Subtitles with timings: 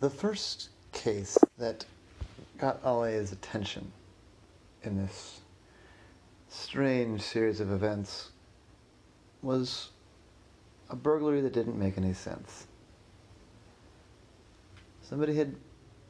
[0.00, 1.84] The first case that
[2.58, 3.92] got Ollie's attention
[4.82, 5.40] in this
[6.48, 8.30] strange series of events
[9.40, 9.90] was
[10.90, 12.66] a burglary that didn't make any sense.
[15.02, 15.54] Somebody had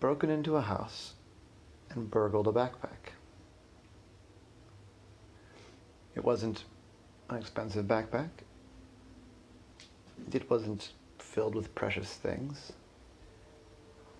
[0.01, 1.12] broken into a house
[1.91, 3.12] and burgled a backpack.
[6.14, 6.64] It wasn't
[7.29, 8.30] an expensive backpack.
[10.32, 12.73] It wasn't filled with precious things.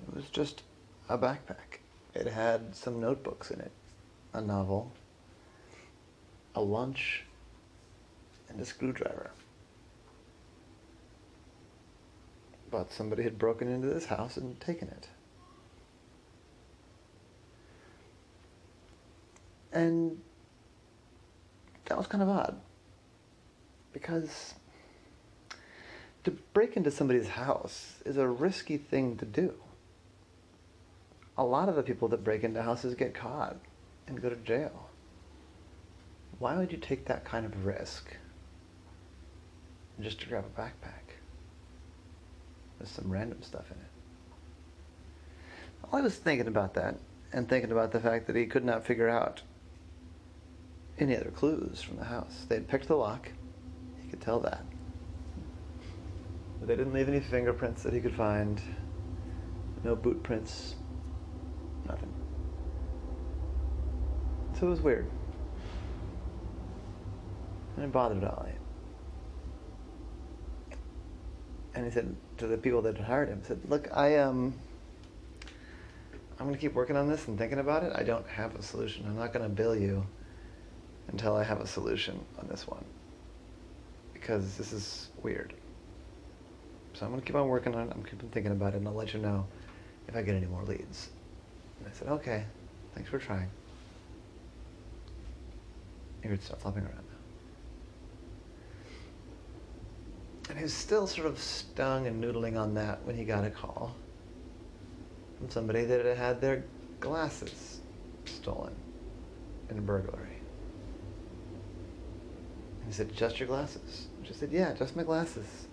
[0.07, 0.63] It was just
[1.09, 1.81] a backpack.
[2.15, 3.73] It had some notebooks in it,
[4.33, 4.93] a novel,
[6.55, 7.25] a lunch,
[8.49, 9.31] and a screwdriver.
[12.71, 15.09] But somebody had broken into this house and taken it.
[19.73, 20.21] And
[21.87, 22.61] that was kind of odd.
[23.93, 24.55] Because
[26.23, 29.55] to break into somebody's house is a risky thing to do.
[31.37, 33.57] A lot of the people that break into houses get caught
[34.07, 34.89] and go to jail.
[36.39, 38.17] Why would you take that kind of risk
[40.01, 41.15] just to grab a backpack
[42.79, 43.91] with some random stuff in it?
[45.83, 46.97] Well, I was thinking about that
[47.33, 49.43] and thinking about the fact that he could not figure out
[50.99, 52.47] any other clues from the house.
[52.49, 53.31] They had picked the lock.
[54.03, 54.65] He could tell that.
[56.59, 58.61] But they didn't leave any fingerprints that he could find.
[59.83, 60.77] No boot prints.
[61.87, 62.13] Nothing.
[64.65, 65.11] So it was weird.
[67.77, 68.49] And it bothered Ollie.
[71.75, 74.55] And he said to the people that had hired him, said, Look, I um
[76.41, 77.93] I'm gonna keep working on this and thinking about it.
[77.95, 79.05] I don't have a solution.
[79.07, 80.07] I'm not gonna bill you
[81.09, 82.87] until I have a solution on this one.
[84.15, 85.53] Because this is weird.
[86.95, 87.93] So I'm going to keep on working on it.
[87.95, 89.47] I'm keeping thinking about it, and I'll let you know
[90.09, 91.11] if I get any more leads.
[91.81, 92.45] And I said, okay,
[92.95, 93.51] thanks for trying.
[96.25, 97.03] You could stop flopping around now.
[100.49, 103.51] And he was still sort of stung and noodling on that when he got a
[103.51, 103.95] call
[105.39, 106.65] from somebody that had had their
[106.99, 107.81] glasses
[108.25, 108.75] stolen
[109.69, 110.39] in a burglary.
[112.81, 114.07] And he said, just your glasses.
[114.23, 115.67] She said, yeah, just my glasses.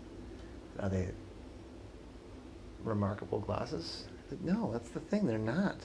[0.80, 1.08] Are they
[2.84, 4.04] remarkable glasses?
[4.30, 5.28] Said, no, that's the thing.
[5.28, 5.78] They're not.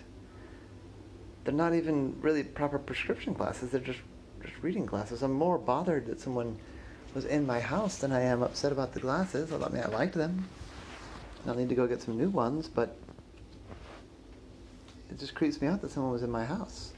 [1.44, 3.70] They're not even really proper prescription glasses.
[3.70, 4.00] They're just
[4.62, 5.22] reading glasses.
[5.22, 6.58] I'm more bothered that someone
[7.14, 9.52] was in my house than I am upset about the glasses.
[9.52, 10.48] I mean, I liked them.
[11.46, 12.96] I'll need to go get some new ones, but
[15.10, 16.92] it just creeps me out that someone was in my house.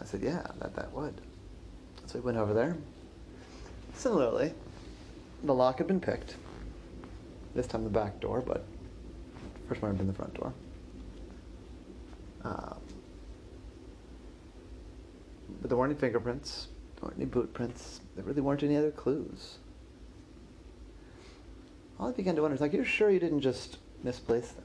[0.00, 1.20] I said, yeah, that, that would.
[2.06, 2.76] So we went over there.
[3.94, 4.54] Similarly,
[5.44, 6.36] the lock had been picked.
[7.54, 8.64] This time the back door, but
[9.68, 10.52] first one had been the front door.
[12.44, 12.80] Um,
[15.60, 18.90] but there weren't any fingerprints, there weren't any boot prints, there really weren't any other
[18.90, 19.58] clues.
[21.98, 24.64] Ollie began to wonder like, you're sure you didn't just misplace them?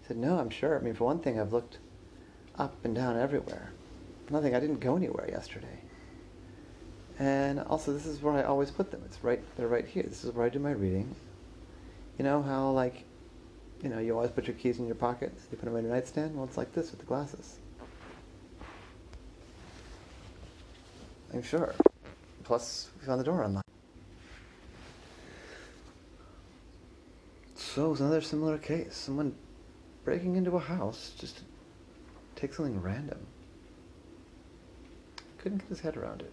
[0.00, 0.76] He said, no, I'm sure.
[0.76, 1.78] I mean, for one thing, I've looked
[2.58, 3.70] up and down everywhere.
[4.28, 5.78] Nothing, I didn't go anywhere yesterday.
[7.18, 9.02] And also, this is where I always put them.
[9.04, 10.02] It's right, they're right here.
[10.02, 11.14] This is where I do my reading.
[12.18, 13.04] You know how, like,
[13.82, 15.92] you know, you always put your keys in your pocket, you put them on your
[15.92, 16.34] nightstand?
[16.34, 17.58] Well, it's like this with the glasses.
[21.32, 21.74] I'm sure.
[22.44, 23.68] Plus, we found the door unlocked.
[27.54, 28.94] So, it was another similar case.
[28.94, 29.34] Someone
[30.04, 31.42] breaking into a house just to
[32.36, 33.26] take something random.
[35.38, 36.32] Couldn't get his head around it.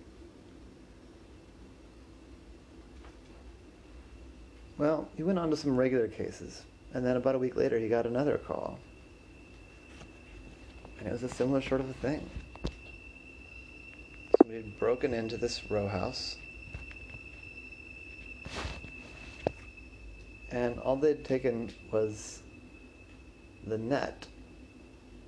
[4.78, 7.90] Well, he went on to some regular cases, and then about a week later, he
[7.90, 8.80] got another call.
[10.98, 12.30] And it was a similar sort of a thing.
[14.60, 16.36] Had broken into this row house,
[20.52, 22.42] and all they'd taken was
[23.66, 24.28] the net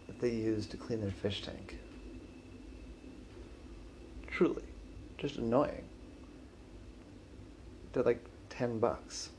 [0.07, 1.77] that they used to clean their fish tank.
[4.27, 4.65] Truly,
[5.17, 5.85] just annoying.
[7.93, 9.29] They're like 10 bucks.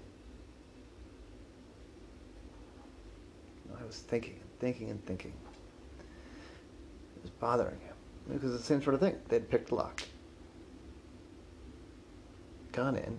[3.79, 5.35] I was thinking and thinking and thinking.
[5.99, 7.92] It was bothering him.
[8.29, 9.17] Because it's the same sort of thing.
[9.29, 10.03] They'd picked lock,
[12.73, 13.19] gone in,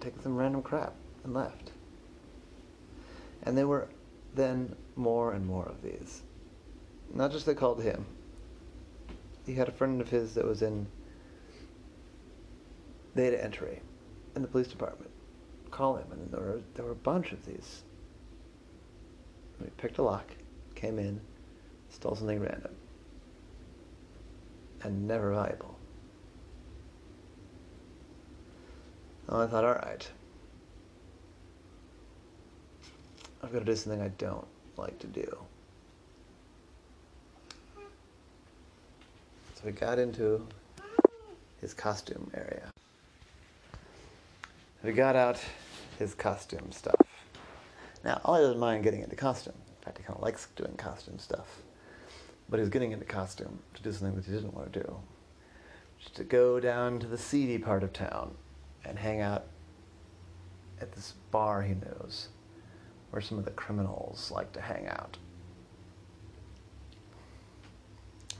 [0.00, 0.94] taken some random crap,
[1.24, 1.72] and left.
[3.42, 3.88] And there were
[4.34, 6.22] then more and more of these.
[7.14, 8.06] Not just they called him.
[9.46, 10.86] He had a friend of his that was in
[13.14, 13.80] data entry
[14.34, 15.10] in the police department.
[15.70, 17.82] Call him, and there were there were a bunch of these
[19.60, 20.30] We picked a lock,
[20.74, 21.20] came in,
[21.88, 22.74] stole something random.
[24.82, 25.76] And never valuable.
[29.28, 30.08] So I thought, alright.
[33.42, 34.46] I've got to do something I don't
[34.76, 35.38] like to do.
[39.54, 40.46] So we got into
[41.60, 42.70] his costume area.
[44.82, 45.40] We got out
[45.98, 46.94] his costume stuff.
[48.04, 49.54] Now, Ollie doesn't mind getting into costume.
[49.78, 51.62] In fact, he kind of likes doing costume stuff.
[52.48, 54.96] But he was getting into costume to do something that he didn't want to do.
[55.98, 58.34] Just to go down to the seedy part of town
[58.84, 59.46] and hang out
[60.80, 62.28] at this bar he knows
[63.10, 65.16] where some of the criminals like to hang out.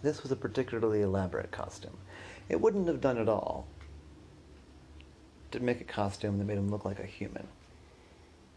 [0.03, 1.97] This was a particularly elaborate costume.
[2.49, 3.67] It wouldn't have done at all
[5.51, 7.47] to make a costume that made him look like a human.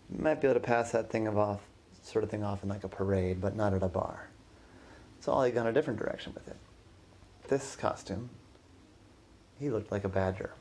[0.09, 1.61] You might be able to pass that thing of off,
[2.03, 4.27] sort of thing off in like a parade, but not at a bar.
[5.19, 6.55] So Ollie gone a different direction with it.
[7.47, 8.29] This costume,
[9.59, 10.51] he looked like a badger.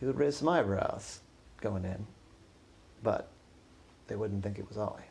[0.00, 1.20] He would raise some eyebrows
[1.60, 2.06] going in,
[3.02, 3.28] but
[4.06, 5.02] they wouldn't think it was Ollie.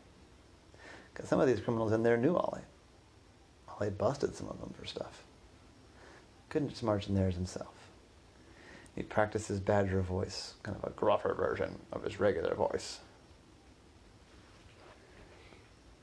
[1.13, 2.61] Because some of these criminals in there knew Ollie.
[3.67, 5.23] Ollie busted some of them for stuff.
[6.49, 7.73] Couldn't just march in there as himself.
[8.95, 12.99] He practiced his badger voice, kind of a gruffer version of his regular voice.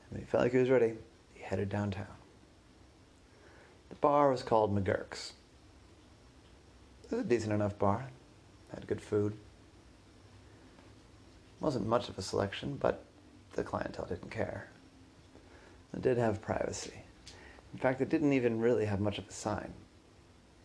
[0.11, 0.93] when he felt like he was ready,
[1.33, 2.05] he headed downtown.
[3.89, 5.33] The bar was called McGurk's.
[7.05, 8.09] It was a decent enough bar.
[8.73, 9.33] Had good food.
[11.59, 13.03] Wasn't much of a selection, but
[13.53, 14.67] the clientele didn't care.
[15.93, 17.03] It did have privacy.
[17.73, 19.73] In fact, it didn't even really have much of a sign.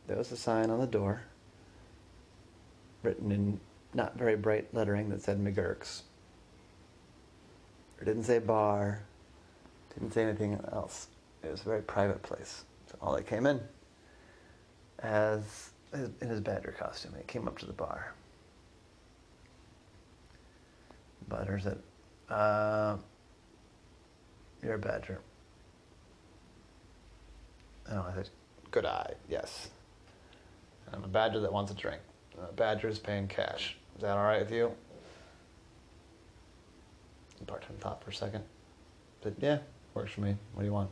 [0.07, 1.23] There was a sign on the door
[3.03, 3.61] written in
[3.95, 6.03] not very bright lettering that said McGurk's.
[8.01, 9.03] It didn't say bar,
[9.99, 11.09] didn't say anything else.
[11.43, 12.65] It was a very private place.
[12.91, 13.61] So Ollie came in
[15.01, 17.15] as in his badger costume.
[17.17, 18.15] He came up to the bar.
[21.29, 21.79] Butter said,
[22.29, 22.97] uh,
[24.63, 25.21] "You're a badger."
[27.91, 28.31] Oh, I said,
[28.71, 29.71] "Good eye, yes.
[30.93, 32.01] I'm a badger that wants a drink."
[32.39, 33.77] Uh, Badger's paying cash.
[33.97, 34.73] Is that all right with you?
[37.47, 38.45] Bartender thought for a second.
[39.23, 39.59] Said, yeah,
[39.97, 40.37] works for me.
[40.53, 40.91] What do you want?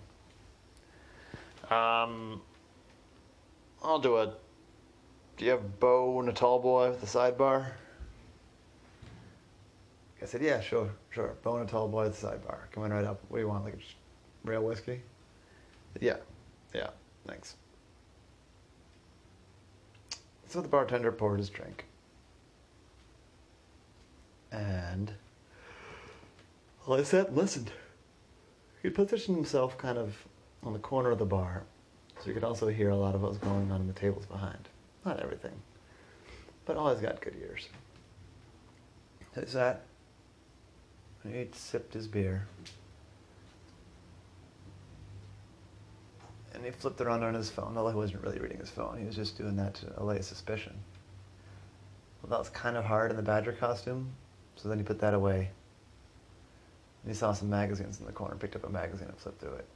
[1.70, 2.40] Um,
[3.82, 4.34] I'll do a.
[5.36, 7.72] Do you have Bo and a tall boy with the sidebar?
[10.22, 11.34] I said, yeah, sure, sure.
[11.42, 12.70] Bo and a tall boy with the sidebar.
[12.72, 13.20] Coming right up.
[13.28, 13.64] What do you want?
[13.64, 15.02] Like a real whiskey?
[16.00, 16.16] Yeah,
[16.74, 16.90] yeah,
[17.26, 17.56] thanks.
[20.48, 21.84] So the bartender poured his drink.
[24.52, 25.12] And
[26.86, 27.72] well, I sat and listened.
[28.84, 30.14] He positioned himself kind of
[30.62, 31.62] on the corner of the bar,
[32.20, 34.26] so you could also hear a lot of what was going on in the tables
[34.26, 34.68] behind.
[35.06, 35.54] Not everything,
[36.66, 37.70] but always got good ears.
[39.34, 39.84] So he sat,
[41.22, 42.46] and he sipped his beer,
[46.52, 48.98] and he flipped around on his phone, although he wasn't really reading his phone.
[48.98, 50.74] He was just doing that to allay suspicion.
[52.22, 54.10] Well, that was kind of hard in the Badger costume,
[54.56, 55.52] so then he put that away.
[57.04, 59.56] And he saw some magazines in the corner, picked up a magazine and flipped through
[59.56, 59.66] it.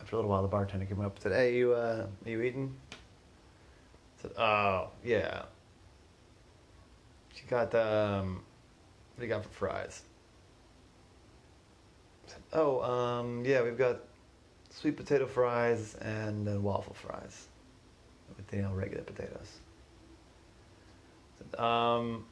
[0.00, 2.42] After a little while, the bartender came up and said, Hey, you, uh, are you
[2.42, 2.74] eating?
[2.92, 5.42] I said, Oh, yeah.
[7.34, 8.42] She got, um,
[9.14, 10.02] what do you got for fries?
[12.26, 14.00] Said, Oh, um, yeah, we've got
[14.70, 17.46] sweet potato fries and then waffle fries
[18.36, 19.58] with you know regular potatoes.
[21.58, 22.24] Um,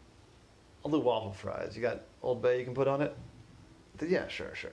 [0.85, 1.77] I'll do waffle fries.
[1.77, 3.15] You got Old Bay you can put on it?
[4.09, 4.71] Yeah, sure, sure.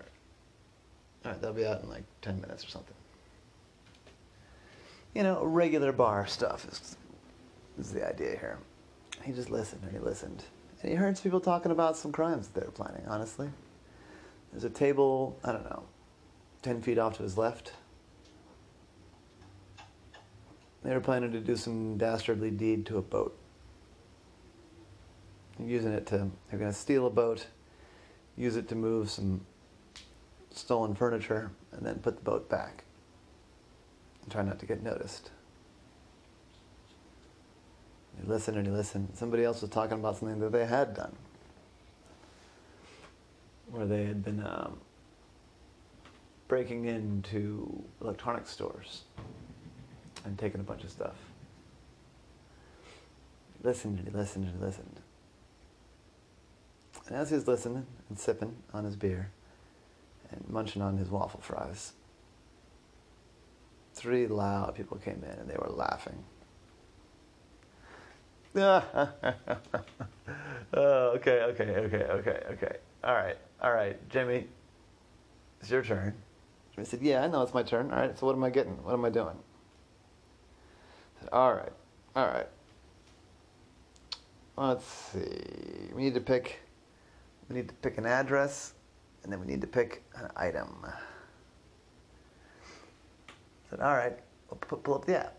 [1.25, 2.96] All right, they'll be out in like ten minutes or something.
[5.13, 6.96] You know, regular bar stuff is,
[7.79, 8.60] is the idea here.
[9.24, 10.43] He just listened and he listened.
[10.81, 13.50] And he heard people talking about some crimes that they were planning, honestly.
[14.51, 15.84] There's a table, I don't know,
[16.62, 17.74] 10 feet off to his left.
[20.84, 23.38] They were planning to do some dastardly deed to a boat.
[25.57, 27.48] They're using it to, they're going to steal a boat,
[28.38, 29.41] use it to move some
[30.51, 32.84] stolen furniture, and then put the boat back.
[34.24, 35.32] And try not to get noticed.
[38.20, 39.10] He listened and he listened.
[39.13, 41.15] Somebody else was talking about something that they had done.
[43.70, 44.79] Where they had been um,
[46.48, 49.03] breaking into electronic stores
[50.25, 51.15] and taking a bunch of stuff.
[53.58, 55.00] He listened and he listened and he listened.
[57.08, 59.32] And as he was listening and sipping on his beer
[60.32, 61.94] and munching on his waffle fries,
[63.94, 66.24] three loud people came in and they were laughing.
[68.58, 68.82] oh,
[70.74, 72.78] okay, okay, okay, okay, okay.
[73.04, 74.48] All right, all right, Jimmy,
[75.62, 76.16] it's your turn.
[76.74, 77.92] Jimmy said, Yeah, I know it's my turn.
[77.92, 78.84] All right, so what am I getting?
[78.84, 79.38] What am I doing?
[81.18, 81.74] I said, All right,
[82.16, 82.48] all right.
[84.58, 85.92] Let's see.
[85.94, 86.60] We need to pick.
[87.50, 88.74] We need to pick an address,
[89.24, 90.86] and then we need to pick an item.
[90.86, 90.92] I
[93.70, 95.38] said, "All right, we'll pu- pull up the app."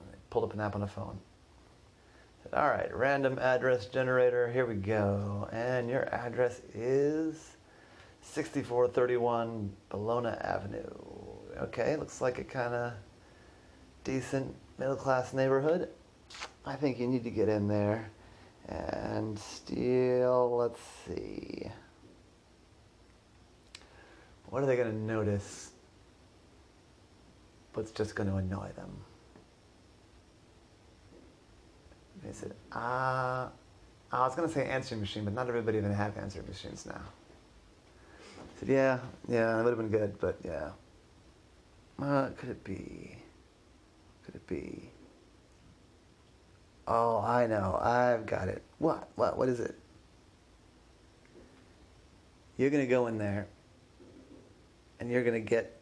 [0.00, 1.18] I pulled up an app on the phone.
[1.18, 4.48] I said, "All right, random address generator.
[4.50, 7.56] Here we go, and your address is
[8.22, 10.90] 6431 Bologna Avenue.
[11.58, 12.94] Okay, looks like a kind of
[14.04, 15.90] decent middle class neighborhood.
[16.64, 18.10] I think you need to get in there
[18.68, 21.70] and steal, let's see.
[24.48, 25.70] What are they going to notice?
[27.74, 28.90] What's just going to annoy them?
[32.22, 33.50] They said, ah,
[34.12, 37.02] I was going to say answering machine, but not everybody even have answering machines now.
[38.38, 40.70] I said, yeah, yeah, that would have been good, but yeah.
[41.96, 43.16] What could it be?
[44.24, 44.90] Could it be?
[46.86, 47.78] Oh, I know.
[47.80, 48.62] I've got it.
[48.78, 49.08] What?
[49.14, 49.38] What?
[49.38, 49.78] What is it?
[52.56, 53.48] You're going to go in there
[55.00, 55.80] and you're going to get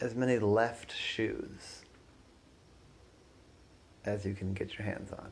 [0.00, 1.82] as many left shoes
[4.04, 5.30] as you can get your hands on.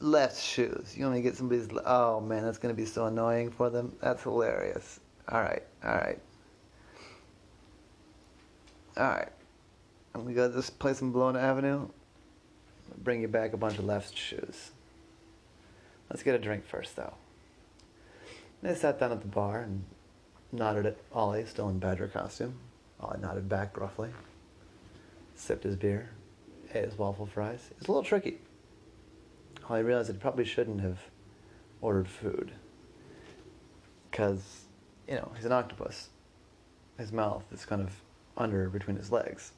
[0.00, 0.94] Left shoes.
[0.96, 1.68] You to get somebody's.
[1.84, 3.94] Oh man, that's going to be so annoying for them.
[4.00, 4.98] That's hilarious.
[5.28, 6.18] All right, all right.
[8.96, 9.28] All right.
[10.14, 11.88] I'm gonna go to this place in Bologna Avenue.
[12.98, 14.72] Bring you back a bunch of left shoes.
[16.10, 17.14] Let's get a drink first, though.
[18.62, 19.84] They sat down at the bar and
[20.52, 22.54] nodded at Ollie, still in Badger costume.
[23.00, 24.10] Ollie nodded back gruffly,
[25.34, 26.10] sipped his beer,
[26.74, 27.70] ate his waffle fries.
[27.78, 28.38] It's a little tricky.
[29.68, 30.98] Ollie realized he probably shouldn't have
[31.80, 32.52] ordered food.
[34.10, 34.64] Because,
[35.08, 36.08] you know, he's an octopus.
[36.98, 38.02] His mouth is kind of
[38.36, 39.52] under between his legs.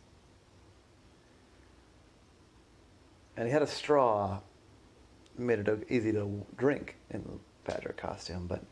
[3.36, 4.40] And he had a straw,
[5.38, 8.62] made it easy to drink in the badger costume, but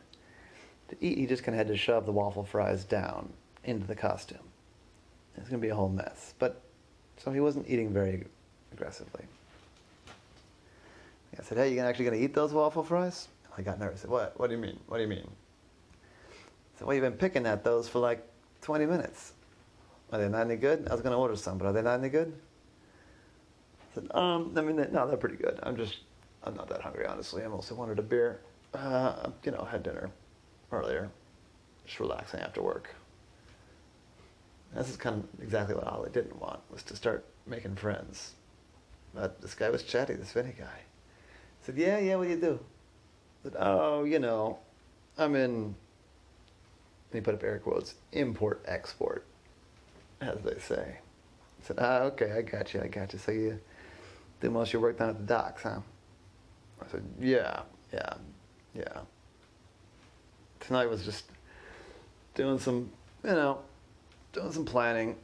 [0.89, 3.33] to eat, he just kind of had to shove the waffle fries down
[3.65, 4.39] into the costume.
[5.37, 6.35] It's going to be a whole mess.
[6.39, 6.61] But,
[7.17, 8.27] so he wasn't eating very
[8.73, 9.25] aggressively.
[11.39, 13.29] I said, hey, you actually going to eat those waffle fries?
[13.57, 14.01] I got nervous.
[14.01, 14.39] I said, what?
[14.39, 14.79] What do you mean?
[14.89, 15.27] What do you mean?
[15.27, 18.27] I said, well, you've been picking at those for like
[18.63, 19.33] 20 minutes.
[20.13, 20.87] Are they not any good?
[20.89, 22.35] I was going to order some, but are they not any good?
[23.91, 25.59] I said, um, I mean, they- no, they're pretty good.
[25.63, 25.99] I'm just,
[26.45, 27.43] I'm not that hungry, honestly.
[27.45, 28.41] I mostly wanted a beer.
[28.73, 30.11] Uh, you know, had dinner
[30.71, 31.11] earlier,
[31.85, 32.95] just relaxing after work.
[34.75, 38.35] This is kind of exactly what Ollie didn't want, was to start making friends.
[39.13, 40.65] But this guy was chatty, this Vinny guy.
[40.65, 42.61] I said, yeah, yeah, what do you do?
[43.41, 44.59] I said, oh, you know,
[45.19, 45.75] I'm in, and
[47.13, 49.27] he put up air quotes, import export,
[50.21, 50.99] as they say.
[50.99, 53.19] I said, ah, okay, I got you, I got you.
[53.19, 53.61] So you
[54.41, 55.81] do most of your work down at the docks, huh?
[56.83, 57.61] I said, yeah,
[57.93, 58.15] yeah,
[58.75, 59.01] yeah.
[60.61, 61.25] Tonight was just
[62.35, 62.91] doing some,
[63.23, 63.59] you know,
[64.33, 65.17] doing some planning.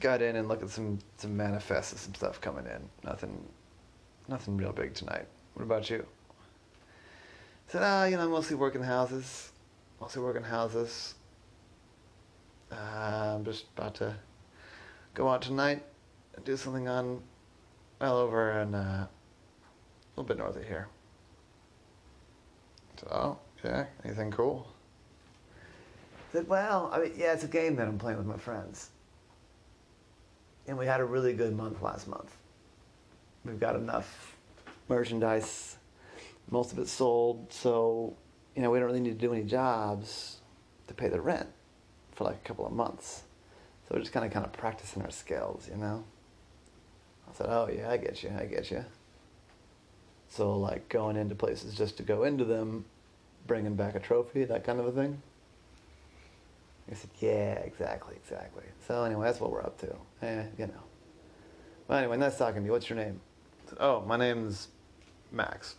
[0.00, 2.88] Got in and looked at some some manifests and some stuff coming in.
[3.04, 3.46] Nothing,
[4.26, 5.26] nothing real big tonight.
[5.54, 6.04] What about you?
[7.68, 9.52] I said, ah, you know, mostly working houses,
[10.00, 11.14] mostly working houses.
[12.72, 14.16] Uh, I'm just about to
[15.14, 15.84] go out tonight
[16.40, 17.22] do something on,
[18.00, 19.08] well, over in, uh, a
[20.16, 20.88] little bit north of here.
[23.10, 24.68] Oh, yeah, anything cool?
[25.56, 28.90] I said, well, I mean, yeah, it's a game that I'm playing with my friends.
[30.66, 32.36] And we had a really good month last month.
[33.44, 34.36] We've got enough
[34.88, 35.76] merchandise,
[36.50, 38.14] most of it sold, so,
[38.54, 40.38] you know, we don't really need to do any jobs
[40.86, 41.48] to pay the rent
[42.12, 43.22] for like a couple of months.
[43.88, 46.04] So we're just kind of kind of practicing our skills, you know.
[47.28, 48.84] I said, "Oh yeah, I get you, I get you."
[50.28, 52.84] So like going into places just to go into them,
[53.46, 55.20] bringing back a trophy, that kind of a thing.
[56.90, 59.94] I said, "Yeah, exactly, exactly." So anyway, that's what we're up to.
[60.22, 60.82] Eh, you know.
[61.88, 62.72] Well, anyway, nice talking to you.
[62.72, 63.20] What's your name?
[63.68, 64.68] Said, "Oh, my name's
[65.30, 65.76] Max.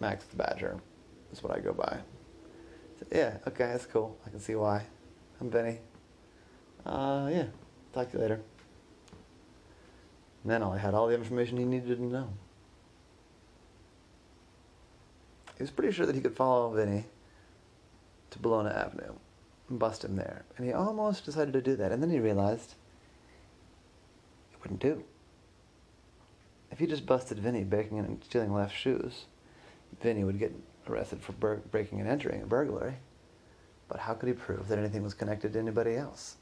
[0.00, 0.80] Max the Badger.
[1.30, 4.16] That's what I go by." I said, "Yeah, okay, that's cool.
[4.26, 4.84] I can see why."
[5.40, 5.78] I'm Benny.
[6.84, 7.46] Uh, yeah.
[7.92, 8.40] Talk to you later.
[10.46, 12.32] And then Ollie had all the information he needed to know.
[15.56, 17.06] He was pretty sure that he could follow Vinny
[18.30, 19.14] to Bologna Avenue
[19.68, 20.44] and bust him there.
[20.56, 21.90] And he almost decided to do that.
[21.90, 22.76] And then he realized
[24.52, 25.02] it wouldn't do.
[26.70, 29.24] If he just busted Vinny breaking and stealing left shoes,
[30.00, 30.54] Vinny would get
[30.88, 31.32] arrested for
[31.72, 32.98] breaking and entering a burglary.
[33.88, 36.36] But how could he prove that anything was connected to anybody else?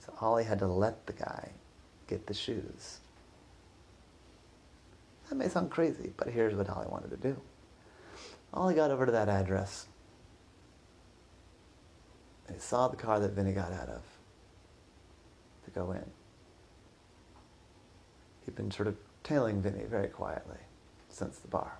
[0.00, 1.52] So Ollie had to let the guy
[2.06, 3.00] get the shoes.
[5.28, 7.40] That may sound crazy, but here's what Ollie wanted to do.
[8.52, 9.86] Ollie got over to that address.
[12.52, 14.02] He saw the car that Vinny got out of
[15.64, 16.04] to go in.
[18.44, 20.58] He'd been sort of tailing Vinny very quietly
[21.08, 21.78] since the bar.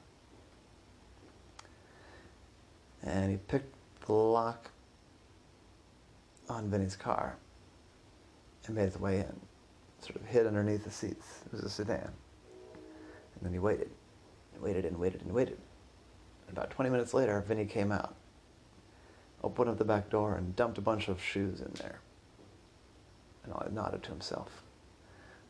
[3.02, 3.74] And he picked
[4.06, 4.70] the lock
[6.48, 7.36] on Vinny's car
[8.66, 9.40] and made his way in,
[10.04, 11.40] sort of hid underneath the seats.
[11.46, 12.11] It was a sedan.
[13.34, 13.90] And then he waited,
[14.54, 15.58] and waited and waited and waited.
[16.50, 18.14] About 20 minutes later, Vinny came out,
[19.42, 22.00] opened up the back door, and dumped a bunch of shoes in there.
[23.44, 24.62] And I nodded to himself.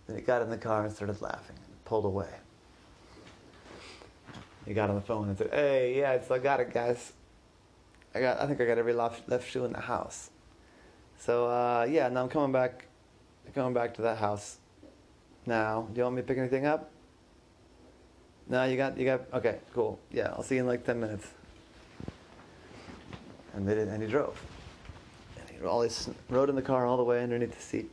[0.06, 2.30] Then he got in the car and started laughing and pulled away.
[4.66, 7.12] He got on the phone and said, Hey, yeah, so I got it, guys.
[8.14, 10.30] I got, I think I got every left, left shoe in the house.
[11.18, 12.87] So, uh, yeah, now I'm coming back,
[13.46, 14.58] I'm coming back to that house
[15.46, 15.88] now.
[15.92, 16.90] Do you want me to pick anything up?
[18.48, 19.98] No, you got, you got, okay, cool.
[20.10, 21.26] Yeah, I'll see you in like 10 minutes.
[23.54, 24.40] And they did, and he drove.
[25.38, 27.90] And he always rode in the car all the way underneath the seat.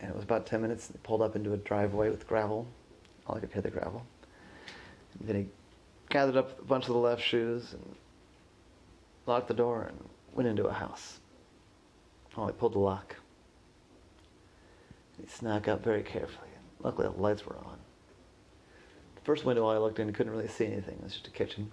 [0.00, 0.92] And it was about 10 minutes.
[1.02, 2.66] Pulled up into a driveway with gravel.
[3.26, 4.04] Ollie could hear the gravel.
[5.18, 5.46] And then he
[6.08, 7.96] gathered up a bunch of the left shoes and
[9.26, 9.98] locked the door and
[10.34, 11.18] went into a house.
[12.36, 13.16] Oh, he pulled the lock.
[15.20, 16.48] He snuck up very carefully.
[16.80, 17.78] Luckily, the lights were on.
[19.16, 20.96] The first window I looked in, couldn't really see anything.
[20.98, 21.70] It was just a kitchen.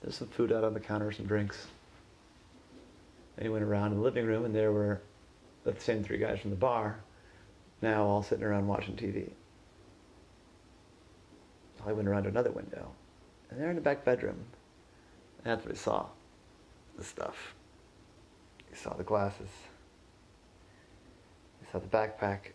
[0.00, 1.66] There's some food out on the counter, some drinks.
[3.36, 5.00] And he went around in the living room, and there were
[5.64, 7.00] the same three guys from the bar,
[7.82, 9.30] now all sitting around watching TV.
[11.86, 12.90] I went around to another window,
[13.50, 14.44] and they're in the back bedroom.
[15.44, 16.06] That's what he saw
[16.96, 17.54] the stuff.
[18.70, 19.48] He saw the glasses.
[21.76, 22.52] Saw the backpack.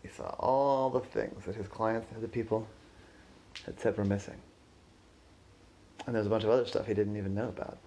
[0.00, 2.68] He saw all the things that his clients, and the people,
[3.64, 4.40] had said were missing.
[6.06, 7.78] And there's a bunch of other stuff he didn't even know about.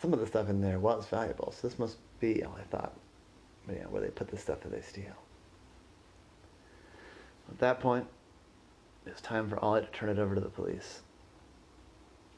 [0.00, 2.94] Some of the stuff in there was valuable, so this must be, I thought,
[3.68, 5.14] you know, where they put the stuff that they steal.
[7.50, 8.06] At that point,
[9.04, 11.02] it was time for Ollie to turn it over to the police.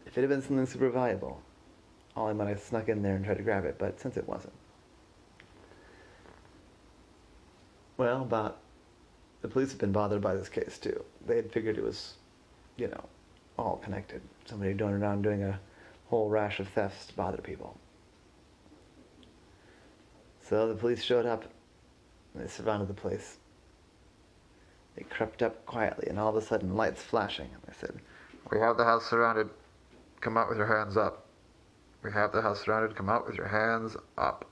[0.06, 1.40] If it had been something super valuable,
[2.16, 4.54] Ollie might have snuck in there and tried to grab it, but since it wasn't.
[7.96, 8.58] Well, but
[9.42, 11.04] the police had been bothered by this case too.
[11.26, 12.14] They had figured it was,
[12.76, 13.04] you know,
[13.58, 14.20] all connected.
[14.44, 15.58] Somebody going around doing a
[16.08, 17.78] whole rash of thefts to bother people.
[20.42, 21.44] So the police showed up
[22.34, 23.38] they surrounded the place.
[24.94, 27.48] They crept up quietly and all of a sudden lights flashing.
[27.52, 28.00] And they said,
[28.50, 29.48] We have the house surrounded.
[30.20, 31.26] Come out with your hands up.
[32.02, 32.94] We have the house surrounded.
[32.94, 34.44] Come out with your hands up.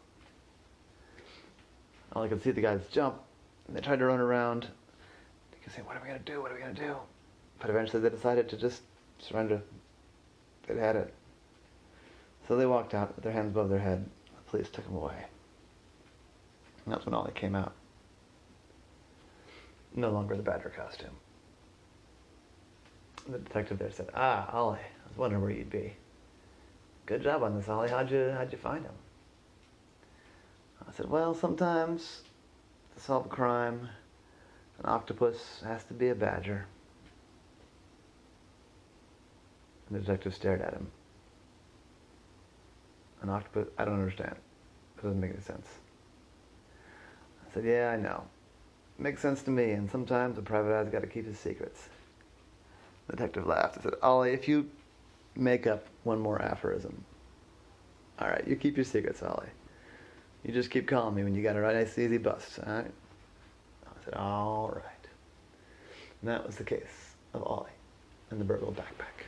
[2.13, 3.21] Ollie could see the guys jump
[3.69, 4.69] they tried to run around.
[5.53, 6.41] They could say, What are we going to do?
[6.43, 6.97] What are we going to do?
[7.59, 8.83] But eventually they decided to just
[9.19, 9.63] surrender.
[10.67, 11.15] They'd had it.
[12.47, 14.05] So they walked out with their hands above their head.
[14.27, 15.25] The police took them away.
[16.85, 17.73] And that's when Ollie came out.
[19.95, 21.17] No longer the Badger costume.
[23.29, 25.95] The detective there said, Ah, Ollie, I was wondering where you'd be.
[27.07, 27.89] Good job on this, Ollie.
[27.89, 28.93] How'd you, how'd you find him?
[30.87, 32.24] I said, Well, sometimes
[32.97, 33.89] to solve a crime,
[34.79, 36.67] an octopus has to be a badger.
[39.89, 40.91] And the detective stared at him.
[43.23, 43.69] An octopus?
[43.79, 44.37] I don't understand.
[44.99, 45.67] It doesn't make any sense.
[47.49, 48.25] I said, Yeah, I know.
[48.99, 51.89] Makes sense to me, and sometimes a private eye's got to keep his secrets.
[53.09, 54.71] The detective laughed and said, Ollie, if you
[55.35, 57.05] make up one more aphorism,
[58.21, 59.49] all right, you keep your secrets, Ollie.
[60.45, 62.91] You just keep calling me when you got a right nice, easy bust, all right?
[63.87, 65.09] I said, all right.
[66.21, 67.71] And that was the case of Ollie
[68.31, 69.25] and the burglar backpack.